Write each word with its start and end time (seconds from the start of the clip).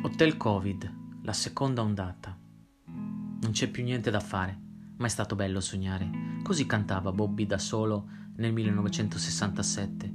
Hotel 0.00 0.36
Covid, 0.36 0.94
la 1.22 1.32
seconda 1.32 1.82
ondata. 1.82 2.38
Non 2.86 3.50
c'è 3.50 3.68
più 3.68 3.82
niente 3.82 4.12
da 4.12 4.20
fare, 4.20 4.56
ma 4.96 5.06
è 5.06 5.08
stato 5.08 5.34
bello 5.34 5.60
sognare. 5.60 6.08
Così 6.44 6.66
cantava 6.66 7.10
Bobby 7.10 7.46
da 7.46 7.58
solo 7.58 8.06
nel 8.36 8.52
1967. 8.52 10.12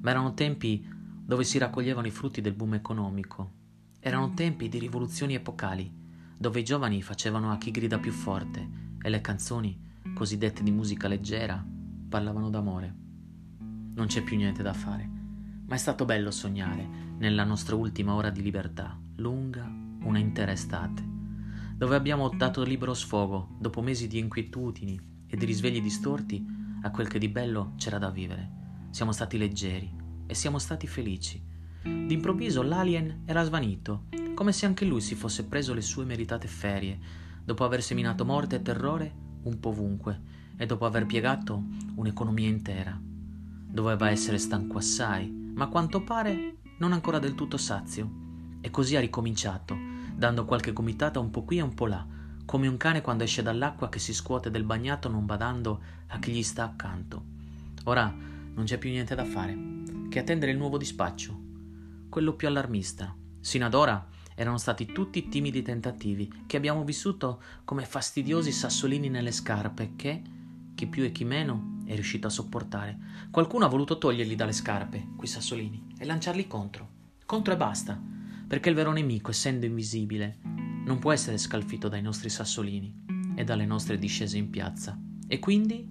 Ma 0.00 0.10
erano 0.10 0.32
tempi 0.32 0.88
dove 1.22 1.44
si 1.44 1.58
raccoglievano 1.58 2.06
i 2.06 2.10
frutti 2.10 2.40
del 2.40 2.54
boom 2.54 2.74
economico. 2.74 3.52
Erano 4.00 4.32
tempi 4.32 4.70
di 4.70 4.78
rivoluzioni 4.78 5.34
epocali, 5.34 5.92
dove 6.34 6.60
i 6.60 6.64
giovani 6.64 7.02
facevano 7.02 7.52
a 7.52 7.58
chi 7.58 7.70
grida 7.70 7.98
più 7.98 8.12
forte 8.12 8.94
e 9.02 9.10
le 9.10 9.20
canzoni, 9.20 9.78
cosiddette 10.14 10.62
di 10.62 10.70
musica 10.70 11.08
leggera, 11.08 11.62
parlavano 12.08 12.48
d'amore. 12.48 12.94
Non 13.94 14.06
c'è 14.06 14.22
più 14.22 14.36
niente 14.38 14.62
da 14.62 14.72
fare, 14.72 15.10
ma 15.66 15.74
è 15.74 15.78
stato 15.78 16.04
bello 16.04 16.30
sognare 16.30 16.86
nella 17.18 17.44
nostra 17.44 17.76
ultima 17.76 18.14
ora 18.14 18.30
di 18.30 18.42
libertà, 18.42 18.98
lunga 19.16 19.68
una 20.02 20.18
intera 20.18 20.52
estate, 20.52 21.02
dove 21.76 21.96
abbiamo 21.96 22.28
dato 22.28 22.62
libero 22.62 22.94
sfogo, 22.94 23.56
dopo 23.58 23.82
mesi 23.82 24.06
di 24.06 24.18
inquietudini 24.18 25.00
e 25.26 25.36
di 25.36 25.44
risvegli 25.44 25.80
distorti, 25.82 26.44
a 26.82 26.90
quel 26.90 27.08
che 27.08 27.18
di 27.18 27.28
bello 27.28 27.72
c'era 27.76 27.98
da 27.98 28.10
vivere. 28.10 28.50
Siamo 28.90 29.12
stati 29.12 29.36
leggeri 29.36 29.92
e 30.26 30.34
siamo 30.34 30.58
stati 30.58 30.86
felici. 30.86 31.42
D'improvviso 31.82 32.62
l'alien 32.62 33.22
era 33.24 33.42
svanito, 33.42 34.04
come 34.34 34.52
se 34.52 34.66
anche 34.66 34.84
lui 34.84 35.00
si 35.00 35.14
fosse 35.14 35.44
preso 35.44 35.74
le 35.74 35.80
sue 35.80 36.04
meritate 36.04 36.46
ferie, 36.46 36.98
dopo 37.44 37.64
aver 37.64 37.82
seminato 37.82 38.24
morte 38.24 38.56
e 38.56 38.62
terrore 38.62 39.14
un 39.42 39.58
po' 39.58 39.70
ovunque 39.70 40.20
e 40.56 40.66
dopo 40.66 40.84
aver 40.84 41.06
piegato 41.06 41.62
un'economia 41.96 42.48
intera. 42.48 42.98
Doveva 43.02 44.10
essere 44.10 44.38
stanco 44.38 44.78
assai, 44.78 45.45
ma 45.56 45.64
a 45.64 45.68
quanto 45.68 46.02
pare 46.02 46.56
non 46.78 46.92
ancora 46.92 47.18
del 47.18 47.34
tutto 47.34 47.56
sazio. 47.56 48.24
E 48.60 48.70
così 48.70 48.96
ha 48.96 49.00
ricominciato, 49.00 49.76
dando 50.14 50.44
qualche 50.44 50.72
gomitata 50.72 51.18
un 51.18 51.30
po' 51.30 51.44
qui 51.44 51.58
e 51.58 51.62
un 51.62 51.74
po' 51.74 51.86
là, 51.86 52.06
come 52.44 52.68
un 52.68 52.76
cane 52.76 53.00
quando 53.00 53.24
esce 53.24 53.42
dall'acqua 53.42 53.88
che 53.88 53.98
si 53.98 54.12
scuote 54.12 54.50
del 54.50 54.64
bagnato 54.64 55.08
non 55.08 55.24
badando 55.24 55.80
a 56.08 56.18
chi 56.18 56.32
gli 56.32 56.42
sta 56.42 56.64
accanto. 56.64 57.24
Ora 57.84 58.14
non 58.54 58.64
c'è 58.64 58.78
più 58.78 58.90
niente 58.90 59.14
da 59.14 59.24
fare 59.24 59.74
che 60.10 60.18
attendere 60.18 60.52
il 60.52 60.58
nuovo 60.58 60.76
dispaccio, 60.76 61.38
quello 62.08 62.34
più 62.34 62.48
allarmista. 62.48 63.14
Sino 63.40 63.64
ad 63.64 63.74
ora 63.74 64.06
erano 64.34 64.58
stati 64.58 64.86
tutti 64.86 65.28
timidi 65.28 65.62
tentativi 65.62 66.30
che 66.46 66.56
abbiamo 66.58 66.84
vissuto 66.84 67.40
come 67.64 67.84
fastidiosi 67.86 68.52
sassolini 68.52 69.08
nelle 69.08 69.32
scarpe 69.32 69.92
che, 69.96 70.22
chi 70.74 70.86
più 70.86 71.02
e 71.04 71.12
chi 71.12 71.24
meno, 71.24 71.75
è 71.86 71.94
riuscito 71.94 72.26
a 72.26 72.30
sopportare. 72.30 72.98
Qualcuno 73.30 73.64
ha 73.64 73.68
voluto 73.68 73.96
toglierli 73.96 74.34
dalle 74.34 74.52
scarpe, 74.52 75.08
quei 75.16 75.28
sassolini, 75.28 75.94
e 75.98 76.04
lanciarli 76.04 76.46
contro. 76.46 76.90
Contro 77.24 77.54
e 77.54 77.56
basta, 77.56 78.00
perché 78.46 78.68
il 78.68 78.74
vero 78.74 78.92
nemico, 78.92 79.30
essendo 79.30 79.66
invisibile, 79.66 80.38
non 80.84 80.98
può 80.98 81.12
essere 81.12 81.38
scalfito 81.38 81.88
dai 81.88 82.02
nostri 82.02 82.28
sassolini 82.28 83.04
e 83.34 83.44
dalle 83.44 83.66
nostre 83.66 83.98
discese 83.98 84.38
in 84.38 84.50
piazza. 84.50 84.98
E 85.26 85.38
quindi 85.38 85.88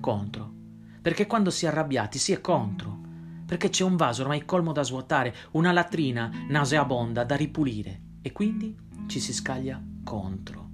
contro. 0.00 0.54
Perché 1.00 1.26
quando 1.26 1.50
si 1.50 1.64
è 1.64 1.68
arrabbiati 1.68 2.18
si 2.18 2.32
è 2.32 2.40
contro. 2.40 3.00
Perché 3.46 3.68
c'è 3.68 3.84
un 3.84 3.96
vaso 3.96 4.22
ormai 4.22 4.44
colmo 4.44 4.72
da 4.72 4.82
svuotare, 4.82 5.34
una 5.52 5.72
latrina 5.72 6.30
nauseabonda 6.48 7.24
da 7.24 7.36
ripulire. 7.36 8.02
E 8.20 8.32
quindi 8.32 8.76
ci 9.06 9.20
si 9.20 9.32
scaglia 9.32 9.82
contro. 10.04 10.68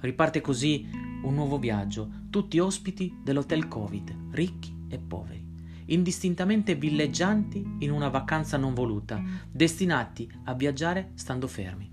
Riparte 0.00 0.40
così 0.40 0.88
un 1.24 1.34
nuovo 1.34 1.58
viaggio, 1.58 2.08
tutti 2.30 2.58
ospiti 2.58 3.18
dell'hotel 3.22 3.68
Covid, 3.68 4.16
ricchi 4.30 4.74
e 4.88 4.98
poveri 4.98 5.44
indistintamente 5.86 6.74
villeggianti 6.74 7.76
in 7.80 7.90
una 7.90 8.08
vacanza 8.08 8.56
non 8.56 8.74
voluta, 8.74 9.22
destinati 9.50 10.30
a 10.44 10.54
viaggiare 10.54 11.10
stando 11.14 11.46
fermi. 11.46 11.90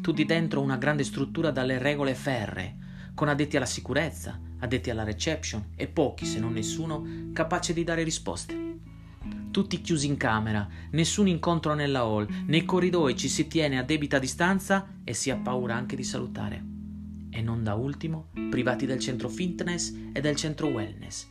Tutti 0.00 0.24
dentro 0.24 0.60
una 0.60 0.76
grande 0.76 1.04
struttura 1.04 1.50
dalle 1.50 1.78
regole 1.78 2.14
ferree, 2.14 2.84
con 3.14 3.28
addetti 3.28 3.56
alla 3.56 3.66
sicurezza, 3.66 4.40
addetti 4.58 4.90
alla 4.90 5.04
reception 5.04 5.70
e 5.74 5.88
pochi, 5.88 6.24
se 6.24 6.38
non 6.38 6.52
nessuno, 6.52 7.04
capace 7.32 7.72
di 7.72 7.82
dare 7.84 8.04
risposte. 8.04 8.64
Tutti 9.50 9.80
chiusi 9.80 10.06
in 10.06 10.16
camera, 10.16 10.66
nessun 10.92 11.26
incontro 11.26 11.74
nella 11.74 12.00
hall, 12.00 12.28
nei 12.46 12.64
corridoi 12.64 13.16
ci 13.16 13.28
si 13.28 13.48
tiene 13.48 13.78
a 13.78 13.82
debita 13.82 14.18
distanza 14.18 14.98
e 15.02 15.14
si 15.14 15.30
ha 15.30 15.36
paura 15.36 15.74
anche 15.74 15.96
di 15.96 16.04
salutare. 16.04 16.75
E 17.36 17.42
non 17.42 17.62
da 17.62 17.74
ultimo, 17.74 18.28
privati 18.48 18.86
del 18.86 18.98
centro 18.98 19.28
fitness 19.28 19.94
e 20.14 20.22
del 20.22 20.36
centro 20.36 20.68
wellness, 20.68 21.28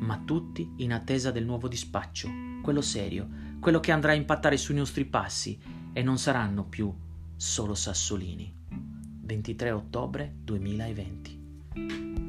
ma 0.00 0.20
tutti 0.22 0.70
in 0.76 0.92
attesa 0.92 1.30
del 1.30 1.46
nuovo 1.46 1.66
dispaccio, 1.66 2.28
quello 2.62 2.82
serio, 2.82 3.26
quello 3.58 3.80
che 3.80 3.90
andrà 3.90 4.12
a 4.12 4.16
impattare 4.16 4.58
sui 4.58 4.74
nostri 4.74 5.06
passi 5.06 5.58
e 5.94 6.02
non 6.02 6.18
saranno 6.18 6.66
più 6.66 6.94
solo 7.36 7.74
sassolini. 7.74 8.52
23 9.22 9.70
ottobre 9.70 10.34
2020 10.42 12.25